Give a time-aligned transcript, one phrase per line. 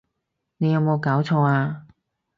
[0.57, 1.85] 你有無攪錯呀！